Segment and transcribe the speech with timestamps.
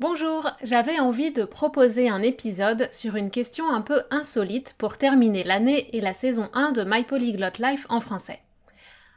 [0.00, 5.42] Bonjour, j'avais envie de proposer un épisode sur une question un peu insolite pour terminer
[5.42, 8.40] l'année et la saison 1 de My Polyglot Life en français.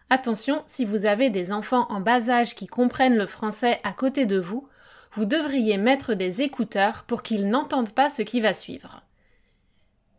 [0.09, 4.25] Attention, si vous avez des enfants en bas âge qui comprennent le français à côté
[4.25, 4.67] de vous,
[5.13, 9.03] vous devriez mettre des écouteurs pour qu'ils n'entendent pas ce qui va suivre.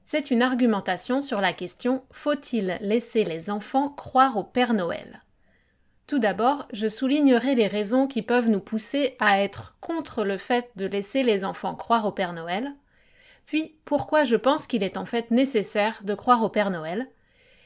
[0.04, 5.22] C'est une argumentation sur la question faut-il laisser les enfants croire au Père Noël?
[6.06, 10.70] Tout d'abord, je soulignerai les raisons qui peuvent nous pousser à être contre le fait
[10.76, 12.72] de laisser les enfants croire au Père Noël,
[13.46, 17.08] puis pourquoi je pense qu'il est en fait nécessaire de croire au Père Noël,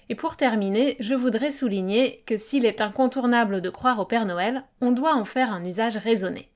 [0.08, 4.64] et pour terminer, je voudrais souligner que s'il est incontournable de croire au Père Noël,
[4.80, 6.48] on doit en faire un usage raisonné.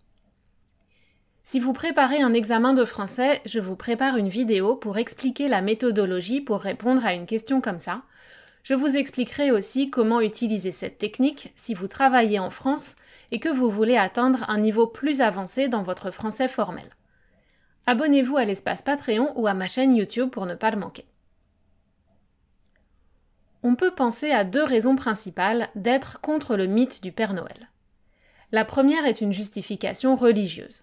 [1.42, 5.62] Si vous préparez un examen de français, je vous prépare une vidéo pour expliquer la
[5.62, 8.02] méthodologie pour répondre à une question comme ça,
[8.62, 12.96] je vous expliquerai aussi comment utiliser cette technique si vous travaillez en France
[13.30, 16.84] et que vous voulez atteindre un niveau plus avancé dans votre français formel.
[17.86, 21.06] Abonnez-vous à l'espace Patreon ou à ma chaîne YouTube pour ne pas le manquer.
[23.62, 27.70] On peut penser à deux raisons principales d'être contre le mythe du Père Noël.
[28.52, 30.82] La première est une justification religieuse.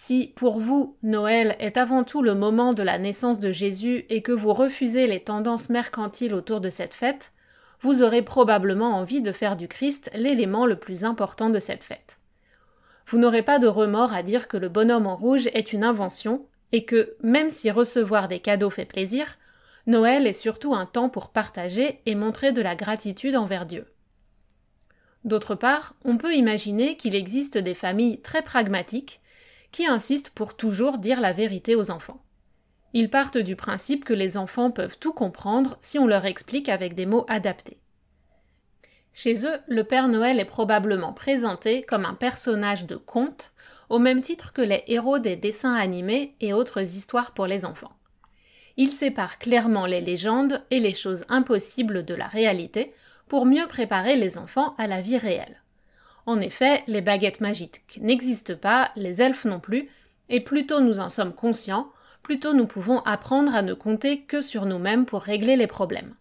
[0.00, 4.22] Si, pour vous, Noël est avant tout le moment de la naissance de Jésus et
[4.22, 7.32] que vous refusez les tendances mercantiles autour de cette fête,
[7.80, 12.20] vous aurez probablement envie de faire du Christ l'élément le plus important de cette fête.
[13.08, 16.46] Vous n'aurez pas de remords à dire que le bonhomme en rouge est une invention
[16.70, 19.36] et que, même si recevoir des cadeaux fait plaisir,
[19.88, 23.84] Noël est surtout un temps pour partager et montrer de la gratitude envers Dieu.
[25.24, 29.20] D'autre part, on peut imaginer qu'il existe des familles très pragmatiques
[29.72, 32.22] qui insistent pour toujours dire la vérité aux enfants.
[32.94, 36.94] Ils partent du principe que les enfants peuvent tout comprendre si on leur explique avec
[36.94, 37.78] des mots adaptés.
[39.12, 43.52] Chez eux, le Père Noël est probablement présenté comme un personnage de conte,
[43.88, 47.92] au même titre que les héros des dessins animés et autres histoires pour les enfants.
[48.76, 52.94] Il sépare clairement les légendes et les choses impossibles de la réalité
[53.26, 55.62] pour mieux préparer les enfants à la vie réelle.
[56.28, 59.88] En effet, les baguettes magiques n'existent pas, les elfes non plus,
[60.28, 61.90] et plus tôt nous en sommes conscients,
[62.22, 66.14] plus tôt nous pouvons apprendre à ne compter que sur nous-mêmes pour régler les problèmes.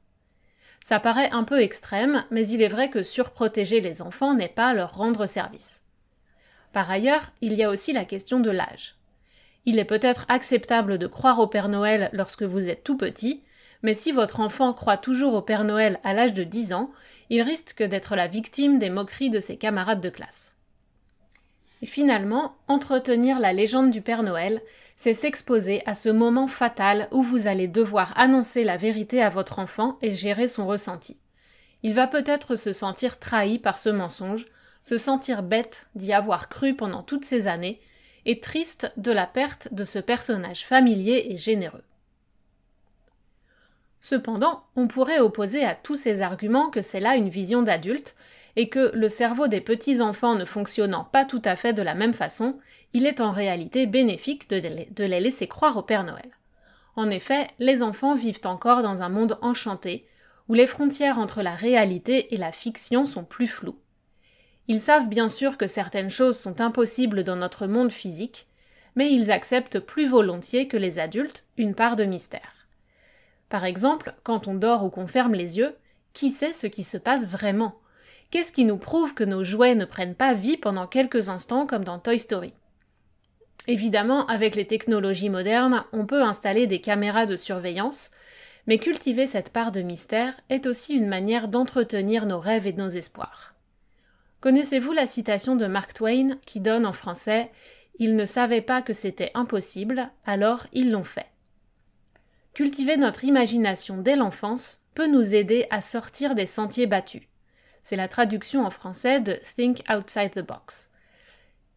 [0.81, 4.73] Ça paraît un peu extrême, mais il est vrai que surprotéger les enfants n'est pas
[4.73, 5.81] leur rendre service.
[6.72, 8.96] Par ailleurs, il y a aussi la question de l'âge.
[9.66, 13.44] Il est peut-être acceptable de croire au Père Noël lorsque vous êtes tout petit,
[13.83, 16.91] mais si votre enfant croit toujours au Père Noël à l'âge de 10 ans,
[17.29, 20.55] il risque d'être la victime des moqueries de ses camarades de classe.
[21.81, 24.61] Et finalement, entretenir la légende du Père Noël,
[24.95, 29.59] c'est s'exposer à ce moment fatal où vous allez devoir annoncer la vérité à votre
[29.59, 31.17] enfant et gérer son ressenti.
[31.83, 34.47] Il va peut-être se sentir trahi par ce mensonge,
[34.81, 37.79] se sentir bête d'y avoir cru pendant toutes ces années,
[38.25, 41.83] et triste de la perte de ce personnage familier et généreux.
[44.00, 48.16] Cependant, on pourrait opposer à tous ces arguments que c'est là une vision d'adulte,
[48.58, 51.94] et que le cerveau des petits enfants ne fonctionnant pas tout à fait de la
[51.94, 52.58] même façon,
[52.94, 54.58] il est en réalité bénéfique de
[55.03, 56.32] les, laisser croire au Père Noël.
[56.96, 60.08] En effet, les enfants vivent encore dans un monde enchanté,
[60.50, 63.78] où les frontières entre la réalité et la fiction sont plus floues.
[64.67, 68.47] Ils savent bien sûr que certaines choses sont impossibles dans notre monde physique,
[68.96, 72.56] mais ils acceptent plus volontiers que les adultes une part de mystère.
[73.49, 75.76] Par exemple, quand on dort ou qu'on ferme les yeux,
[76.14, 77.76] qui sait ce qui se passe vraiment?
[78.29, 81.85] Qu'est-ce qui nous prouve que nos jouets ne prennent pas vie pendant quelques instants comme
[81.85, 82.53] dans Toy Story?
[83.67, 88.11] Évidemment, avec les technologies modernes, on peut installer des caméras de surveillance,
[88.66, 92.90] mais cultiver cette part de mystère est aussi une manière d'entretenir nos rêves et nos
[92.90, 93.53] espoirs.
[94.41, 97.50] Connaissez-vous la citation de Mark Twain qui donne en français
[97.97, 101.28] Ils ne savaient pas que c'était impossible, alors ils l'ont fait.
[102.57, 107.21] Cultiver notre imagination dès l'enfance peut nous aider à sortir des sentiers battus.
[107.83, 110.89] C'est la traduction en français de Think Outside the Box.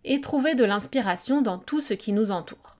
[0.04, 2.78] Et trouver de l'inspiration dans tout ce qui nous entoure.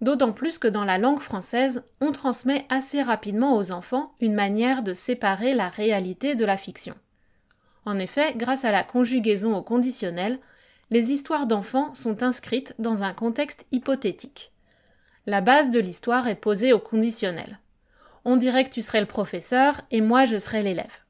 [0.00, 4.84] D'autant plus que dans la langue française, on transmet assez rapidement aux enfants une manière
[4.84, 6.94] de séparer la réalité de la fiction.
[7.84, 10.38] En effet, grâce à la conjugaison au conditionnel,
[10.90, 14.52] les histoires d'enfants sont inscrites dans un contexte hypothétique.
[15.28, 17.58] La base de l'histoire est posée au conditionnel.
[18.24, 21.02] On dirait que tu serais le professeur et moi je serais l'élève.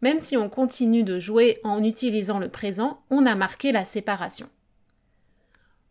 [0.00, 4.48] Même si on continue de jouer en utilisant le présent, on a marqué la séparation.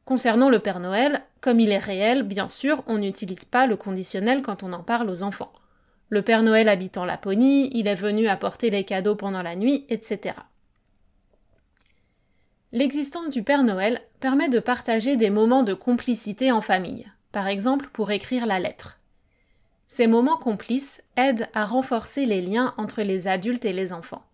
[0.05, 4.43] Concernant le Père Noël, comme il est réel, bien sûr, on n'utilise pas le conditionnel
[4.43, 5.51] quand on en parle aux enfants.
[6.07, 9.85] Le Père Noël habite en Laponie, il est venu apporter les cadeaux pendant la nuit,
[9.89, 10.35] etc.
[12.71, 17.89] L'existence du Père Noël permet de partager des moments de complicité en famille, par exemple
[17.93, 18.99] pour écrire la lettre.
[19.87, 24.25] Ces moments complices aident à renforcer les liens entre les adultes et les enfants.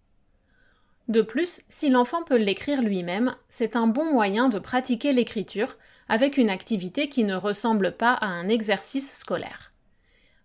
[1.08, 5.78] De plus, si l'enfant peut l'écrire lui-même, c'est un bon moyen de pratiquer l'écriture
[6.10, 9.72] avec une activité qui ne ressemble pas à un exercice scolaire.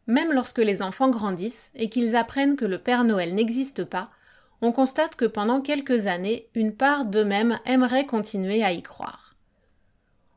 [0.06, 4.10] Même lorsque les enfants grandissent et qu'ils apprennent que le Père Noël n'existe pas,
[4.60, 9.34] on constate que pendant quelques années, une part d'eux-mêmes aimerait continuer à y croire.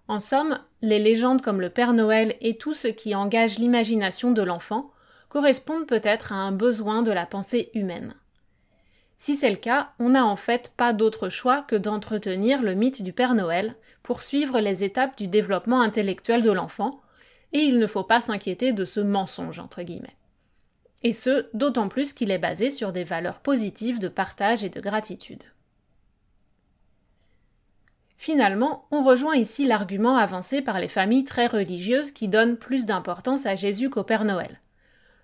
[0.08, 4.44] En somme, les légendes comme le Père Noël et tout ce qui engage l'imagination de
[4.44, 4.92] l'enfant
[5.30, 8.14] correspondent peut-être à un besoin de la pensée humaine.
[9.18, 13.02] Si c'est le cas, on n'a en fait pas d'autre choix que d'entretenir le mythe
[13.02, 13.74] du Père Noël
[14.04, 17.02] pour suivre les étapes du développement intellectuel de l'enfant,
[17.52, 20.16] et il ne faut pas s'inquiéter de ce mensonge entre guillemets.
[21.02, 24.82] Et ce, d'autant plus qu'il est basé sur des valeurs positives de partage et de
[24.82, 25.44] gratitude.
[28.26, 33.46] Finalement, on rejoint ici l'argument avancé par les familles très religieuses qui donnent plus d'importance
[33.46, 34.60] à Jésus qu'au Père Noël.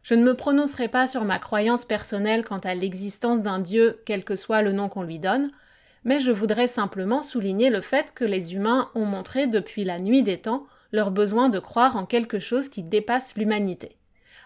[0.04, 4.24] Je ne me prononcerai pas sur ma croyance personnelle quant à l'existence d'un Dieu, quel
[4.24, 5.50] que soit le nom qu'on lui donne,
[6.04, 10.22] mais je voudrais simplement souligner le fait que les humains ont montré depuis la nuit
[10.22, 13.98] des temps leur besoin de croire en quelque chose qui dépasse l'humanité.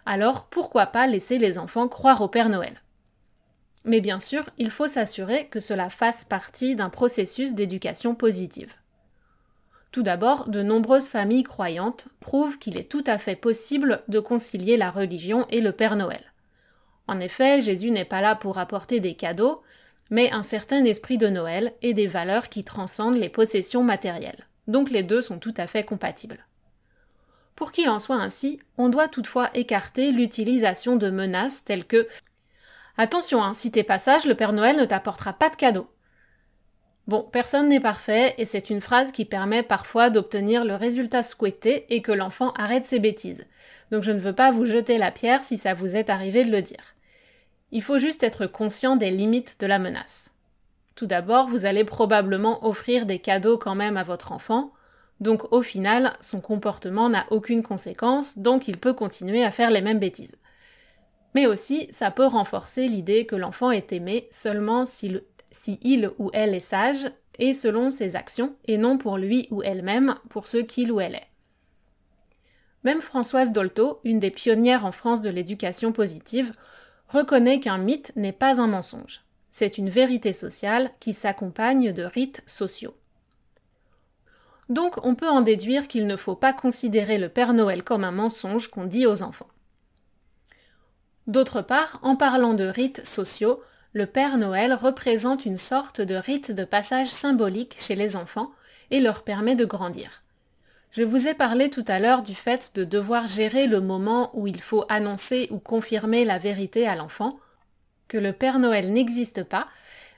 [0.05, 2.81] Alors pourquoi pas laisser les enfants croire au Père Noël?
[3.85, 8.73] Mais bien sûr, il faut s'assurer que cela fasse partie d'un processus d'éducation positive.
[9.91, 14.75] Tout d'abord, de nombreuses familles croyantes prouvent qu'il est tout à fait possible de concilier
[14.75, 16.33] la religion et le Père Noël.
[17.07, 19.61] En effet, Jésus n'est pas là pour apporter des cadeaux,
[20.09, 24.47] mais un certain esprit de Noël et des valeurs qui transcendent les possessions matérielles.
[24.67, 26.45] Donc les deux sont tout à fait compatibles.
[27.55, 32.07] Pour qu'il en soit ainsi, on doit toutefois écarter l'utilisation de menaces telles que
[32.97, 35.87] Attention, hein, si t'es pas sage, le Père Noël ne t'apportera pas de cadeaux.
[37.07, 41.85] Bon, personne n'est parfait et c'est une phrase qui permet parfois d'obtenir le résultat souhaité
[41.93, 43.45] et que l'enfant arrête ses bêtises.
[43.91, 46.51] Donc je ne veux pas vous jeter la pierre si ça vous est arrivé de
[46.51, 46.95] le dire.
[47.71, 50.33] Il faut juste être conscient des limites de la menace.
[50.95, 54.71] Tout d'abord, vous allez probablement offrir des cadeaux quand même à votre enfant,
[55.19, 59.81] donc au final, son comportement n'a aucune conséquence, donc il peut continuer à faire les
[59.81, 60.37] mêmes bêtises.
[61.35, 65.21] Mais aussi, ça peut renforcer l'idée que l'enfant est aimé seulement s'il
[65.51, 69.61] si il ou elle est sage et selon ses actions, et non pour lui ou
[69.61, 71.27] elle-même, pour ce qu'il ou elle est.
[72.83, 76.53] Même Françoise Dolto, une des pionnières en France de l'éducation positive,
[77.09, 79.23] reconnaît qu'un mythe n'est pas un mensonge.
[79.49, 82.95] C'est une vérité sociale qui s'accompagne de rites sociaux.
[84.69, 88.11] Donc on peut en déduire qu'il ne faut pas considérer le Père Noël comme un
[88.11, 89.47] mensonge qu'on dit aux enfants.
[91.27, 93.61] D'autre part, en parlant de rites sociaux,
[93.93, 98.51] le Père Noël représente une sorte de rite de passage symbolique chez les enfants
[98.91, 100.21] et leur permet de grandir.
[100.91, 104.47] Je vous ai parlé tout à l'heure du fait de devoir gérer le moment où
[104.47, 107.39] il faut annoncer ou confirmer la vérité à l'enfant,
[108.07, 109.67] que le Père Noël n'existe pas,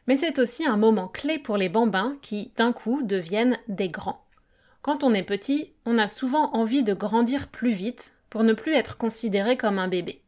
[0.07, 4.23] mais c'est aussi un moment clé pour les bambins qui, d'un coup, deviennent des grands.
[4.81, 8.73] Quand on est petit, on a souvent envie de grandir plus vite pour ne plus
[8.73, 10.21] être considéré comme un bébé.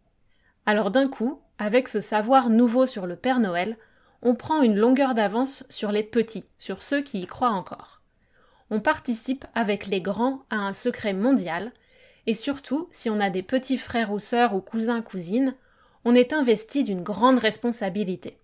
[0.66, 3.78] Alors d'un coup, avec ce savoir nouveau sur le Père Noël,
[4.22, 8.02] on prend une longueur d'avance sur les petits, sur ceux qui y croient encore.
[8.70, 11.72] On participe avec les grands à un secret mondial,
[12.28, 15.56] et surtout, si on a des petits frères ou sœurs ou cousins cousines,
[16.06, 18.38] on est investi d'une grande responsabilité.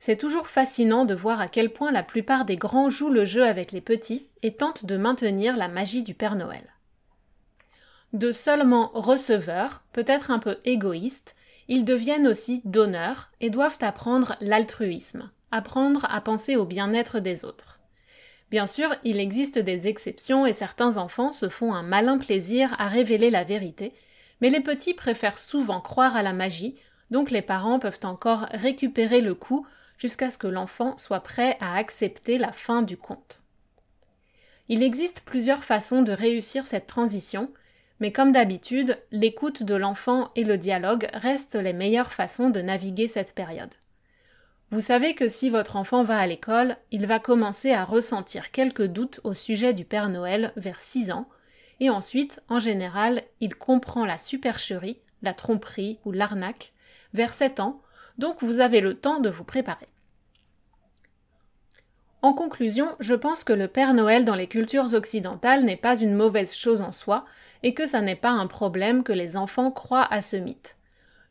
[0.00, 3.44] C'est toujours fascinant de voir à quel point la plupart des grands jouent le jeu
[3.44, 6.64] avec les petits et tentent de maintenir la magie du Père Noël.
[8.12, 11.36] De seulement receveurs, peut-être un peu égoïstes,
[11.68, 17.78] ils deviennent aussi donneurs et doivent apprendre l'altruisme, apprendre à penser au bien-être des autres.
[18.50, 22.88] Bien sûr, il existe des exceptions et certains enfants se font un malin plaisir à
[22.88, 23.92] révéler la vérité,
[24.40, 26.76] mais les petits préfèrent souvent croire à la magie,
[27.10, 29.66] donc les parents peuvent encore récupérer le coup
[29.98, 33.42] jusqu'à ce que l'enfant soit prêt à accepter la fin du conte.
[34.68, 37.50] Il existe plusieurs façons de réussir cette transition,
[38.00, 43.08] mais comme d'habitude, l'écoute de l'enfant et le dialogue restent les meilleures façons de naviguer
[43.08, 43.74] cette période.
[44.70, 48.86] Vous savez que si votre enfant va à l'école, il va commencer à ressentir quelques
[48.86, 51.28] doutes au sujet du Père Noël vers 6 ans,
[51.80, 56.72] et ensuite, en général, il comprend la supercherie, la tromperie ou l'arnaque
[57.14, 57.80] vers 7 ans,
[58.18, 59.88] donc vous avez le temps de vous préparer.
[62.20, 66.14] En conclusion, je pense que le Père Noël dans les cultures occidentales n'est pas une
[66.14, 67.24] mauvaise chose en soi,
[67.62, 70.76] et que ça n'est pas un problème que les enfants croient à ce mythe.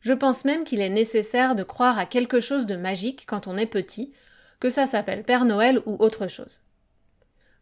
[0.00, 3.58] Je pense même qu'il est nécessaire de croire à quelque chose de magique quand on
[3.58, 4.12] est petit,
[4.60, 6.60] que ça s'appelle Père Noël ou autre chose.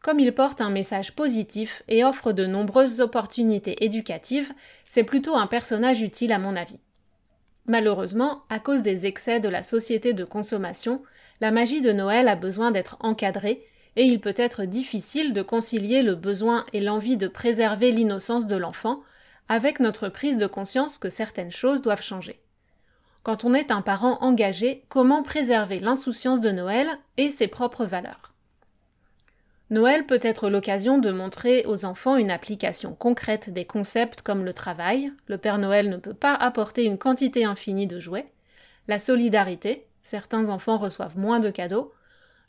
[0.03, 4.53] Comme il porte un message positif et offre de nombreuses opportunités éducatives,
[4.89, 6.79] c'est plutôt un personnage utile à mon avis.
[7.67, 11.03] Malheureusement, à cause des excès de la société de consommation,
[11.41, 13.67] la magie de Noël a besoin d'être encadrée,
[13.97, 18.57] et il peut être difficile de concilier le besoin et l'envie de préserver l'innocence de
[18.57, 19.01] l'enfant
[19.49, 22.41] avec notre prise de conscience que certaines choses doivent changer.
[23.23, 28.33] Quand on est un parent engagé, comment préserver l'insouciance de Noël et ses propres valeurs?
[29.69, 34.53] Noël peut être l'occasion de montrer aux enfants une application concrète des concepts comme le
[34.53, 38.31] travail, le Père Noël ne peut pas apporter une quantité infinie de jouets,
[38.87, 41.93] la solidarité, certains enfants reçoivent moins de cadeaux,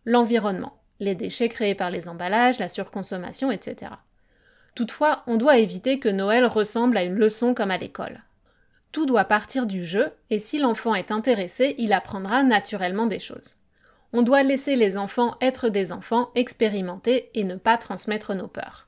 [0.05, 3.93] l'environnement, les déchets créés par les emballages, la surconsommation, etc.
[4.75, 8.21] Toutefois, on doit éviter que Noël ressemble à une leçon comme à l'école.
[8.91, 13.57] Tout doit partir du jeu, et si l'enfant est intéressé, il apprendra naturellement des choses.
[14.13, 18.86] On doit laisser les enfants être des enfants, expérimentés et ne pas transmettre nos peurs.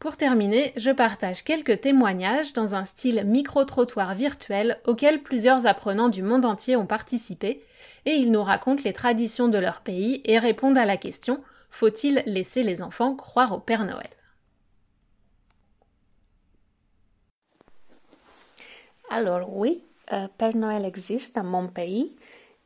[0.00, 6.22] Pour terminer, je partage quelques témoignages dans un style micro-trottoir virtuel auquel plusieurs apprenants du
[6.22, 7.62] monde entier ont participé,
[8.06, 12.22] et ils nous racontent les traditions de leur pays et répondent à la question Faut-il
[12.24, 14.08] laisser les enfants croire au Père Noël?
[19.10, 22.16] Alors oui, euh, Père Noël existe dans mon pays.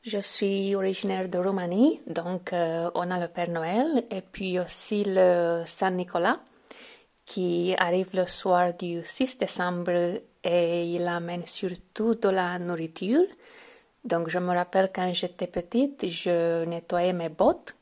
[0.03, 5.03] Je suis originaire de Roumanie, donc euh, on a le Père Noël et puis aussi
[5.05, 6.39] le Saint Nicolas
[7.27, 13.27] qui arrive le soir du 6 décembre et il amène surtout de la nourriture.
[14.05, 17.75] Donc je me rappelle quand j'étais petite, je nettoyais mes bottes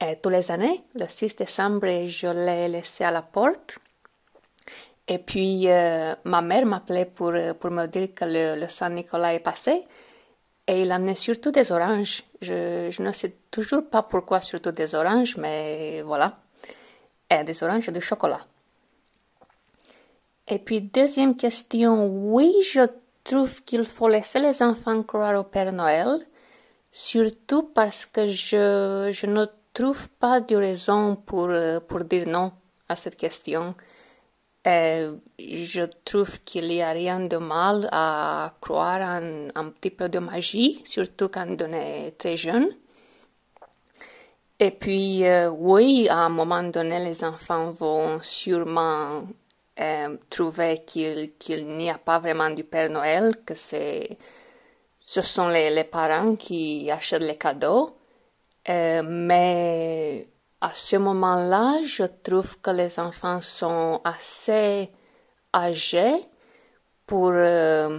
[0.00, 3.78] et tous les années, le 6 décembre, je les laissais à la porte
[5.08, 9.40] et puis, euh, ma mère m'appelait pour, pour me dire que le, le Saint-Nicolas est
[9.40, 9.84] passé.
[10.66, 12.24] Et il amenait surtout des oranges.
[12.42, 16.38] Je, je, ne sais toujours pas pourquoi surtout des oranges, mais voilà.
[17.30, 18.40] Et des oranges et du chocolat.
[20.48, 22.06] Et puis, deuxième question.
[22.06, 22.86] Oui, je
[23.24, 26.20] trouve qu'il faut laisser les enfants croire au Père Noël.
[26.92, 32.52] Surtout parce que je, je ne trouve pas de raison pour, euh, pour dire non
[32.88, 33.74] à cette question.
[34.66, 40.08] Euh, je trouve qu'il n'y a rien de mal à croire en un petit peu
[40.08, 42.68] de magie, surtout quand on est très jeune.
[44.58, 49.22] Et puis, euh, oui, à un moment donné, les enfants vont sûrement
[49.78, 50.16] euh,
[50.86, 56.90] qu'il n'y a pas vraiment du Père Noël, que ce sont les, les parents qui
[56.90, 57.96] achètent les cadeaux.
[58.68, 60.26] mais
[60.60, 64.90] à ce moment-là, je trouve que les enfants sont assez
[65.54, 66.16] âgés
[67.06, 67.98] pour, euh,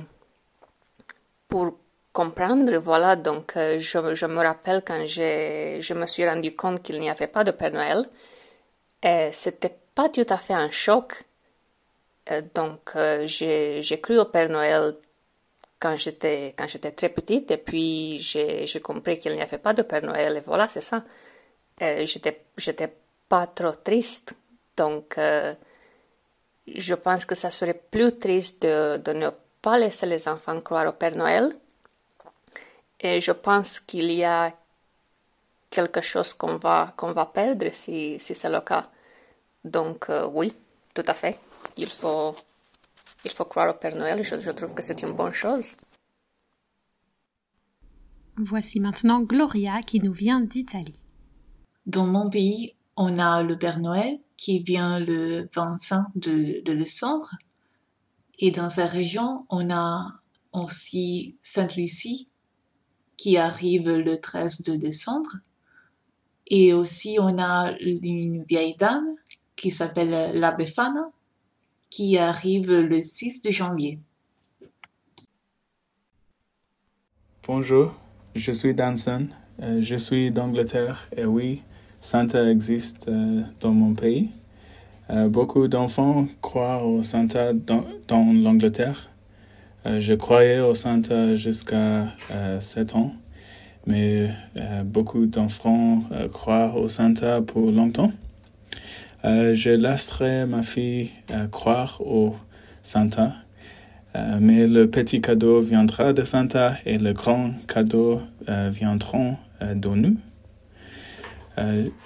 [1.47, 1.77] pour
[2.11, 2.75] comprendre.
[2.77, 7.09] Voilà, donc euh, je, je, me rappelle quand je me suis rendu compte qu'il n'y
[7.09, 8.05] avait pas de Père Noël,
[9.31, 11.23] c'était pas tout à fait un choc.
[12.53, 12.91] Donc
[13.25, 14.95] j'ai cru au Père Noël
[15.79, 19.83] quand j'étais quand j'étais très petite et puis j'ai compris qu'il n'y avait pas de
[19.83, 21.03] Père Noël et voilà c'est ça
[21.81, 22.91] euh, j'étais, j'étais
[23.29, 24.33] pas trop triste.
[24.75, 25.53] Donc, euh,
[26.67, 29.29] je pense que ça serait plus triste de, de, ne
[29.61, 31.55] pas laisser les enfants croire au Père Noël.
[32.99, 34.51] Et je pense qu'il y a
[35.69, 38.89] quelque chose qu'on va, qu'on va perdre si, si c'est le cas.
[39.63, 40.55] Donc, euh, oui,
[40.93, 41.37] tout à fait.
[41.77, 42.35] Il faut,
[43.23, 44.23] il faut croire au Père Noël.
[44.23, 45.75] Je, je trouve que c'est une bonne chose.
[48.37, 51.07] Voici maintenant Gloria qui nous vient d'Italie.
[51.85, 57.31] Dans mon pays, on a le Père Noël qui vient le 25 de, de décembre.
[58.39, 60.19] Et dans sa région, on a
[60.51, 62.29] aussi Sainte-Lucie
[63.17, 65.37] qui arrive le 13 de décembre.
[66.45, 69.07] Et aussi, on a une vieille dame
[69.55, 71.11] qui s'appelle la Befana,
[71.89, 73.99] qui arrive le 6 de janvier.
[77.47, 77.95] Bonjour,
[78.35, 79.27] je suis Danson,
[79.61, 81.61] euh, je suis d'Angleterre et oui,
[82.01, 84.29] Santa existe euh, dans mon pays.
[85.09, 89.09] Euh, beaucoup d'enfants croient au Santa dans, dans l'Angleterre.
[89.85, 92.07] je croyais au Santa jusqu'à
[92.59, 93.13] 7 ans,
[93.85, 94.29] mais
[94.83, 96.03] beaucoup d'enfants
[96.33, 98.11] croient au Santa pour longtemps.
[99.23, 101.11] Je laisserai ma fille
[101.51, 102.35] croire au
[102.81, 103.33] Santa
[104.17, 108.19] euh, mais le petit cadeau viendra de Santa et le grand cadeau
[108.49, 110.17] euh, viendront euh, de nous.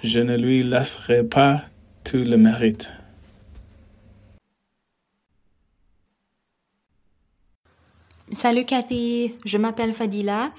[0.02, 1.62] je ne lui laisserai pas
[2.04, 2.92] tout le mérite.
[8.32, 10.52] Salut Cathy, je m'appelle Fadila,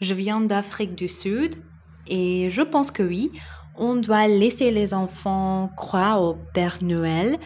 [0.00, 1.54] je viens d'Afrique du Sud
[2.08, 3.30] et je pense que oui,
[3.76, 7.38] on doit laisser les enfants croire au Père Noël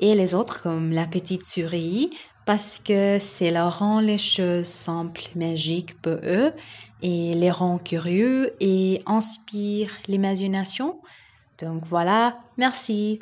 [0.00, 2.10] et les autres comme la petite souris
[2.46, 6.52] parce que cela rend les choses simples, magiques pour eux
[7.02, 11.00] et les rend curieux et inspire l'imagination.
[11.60, 13.20] Donc voilà, merci.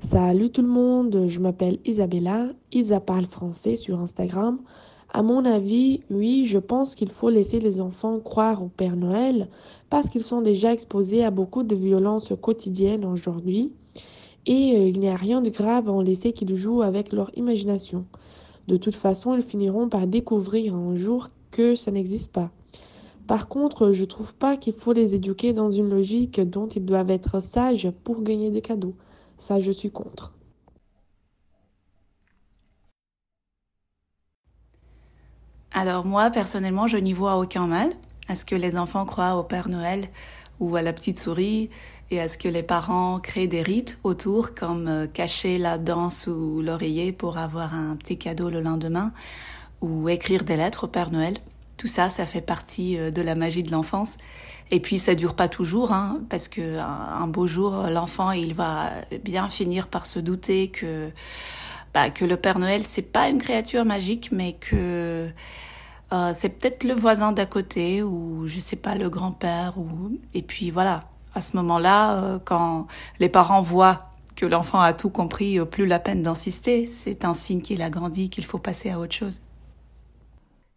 [0.00, 4.60] Salut tout le monde, je m'appelle Isabella, Isa parle français sur Instagram.
[5.18, 9.48] À mon avis, oui, je pense qu'il faut laisser les enfants croire au Père Noël
[9.90, 13.72] parce qu'ils sont déjà exposés à beaucoup de violences quotidiennes aujourd'hui
[14.46, 17.36] et euh, il n'y a rien de grave à en laisser qu'ils jouent avec leur
[17.36, 18.06] imagination.
[18.68, 22.52] De toute façon, ils finiront par découvrir un jour que ça n'existe pas.
[23.26, 27.10] Par contre, je trouve pas qu'il faut les éduquer dans une logique dont ils doivent
[27.10, 28.94] être sages pour gagner des cadeaux.
[29.36, 30.37] Ça, je suis contre.
[35.72, 37.92] Alors moi, personnellement, je n'y vois aucun mal
[38.28, 40.08] à ce que les enfants croient au Père Noël
[40.60, 41.70] ou à la petite souris
[42.10, 46.08] et à ce que les parents créent des rites autour, comme euh, cacher la dent
[46.08, 49.12] sous l'oreiller pour avoir un petit cadeau le lendemain,
[49.82, 51.36] ou écrire des lettres au Père Noël.
[51.76, 54.16] Tout ça, ça fait partie euh, de la magie de l'enfance.
[54.70, 58.90] Et puis ça dure pas toujours, hein, parce que un beau jour, l'enfant il va
[59.24, 61.10] bien finir par se douter que
[62.10, 65.28] que le Père Noël c'est pas une créature magique, mais que
[66.12, 70.42] euh, c'est peut-être le voisin d'à côté ou je sais pas le grand-père ou et
[70.42, 71.00] puis voilà
[71.34, 72.86] à ce moment-là, euh, quand
[73.18, 76.86] les parents voient que l'enfant a tout compris, euh, plus la peine d'insister.
[76.86, 79.40] C'est un signe qu'il a grandi, qu'il faut passer à autre chose.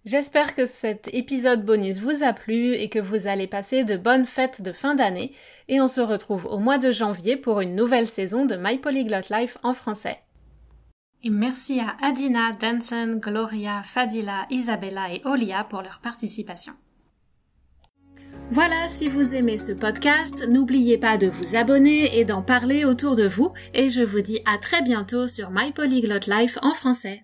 [0.04, 4.26] J'espère que cet épisode bonus vous a plu et que vous allez passer de bonnes
[4.26, 5.32] fêtes de fin d'année
[5.68, 9.30] et on se retrouve au mois de janvier pour une nouvelle saison de My Polyglot
[9.30, 10.20] Life en français.
[11.24, 16.74] Et merci à Adina, Danson, Gloria, Fadila, Isabella et Olia pour leur participation.
[18.50, 23.16] Voilà, si vous aimez ce podcast, n'oubliez pas de vous abonner et d'en parler autour
[23.16, 27.24] de vous, et je vous dis à très bientôt sur My Polyglot Life en français.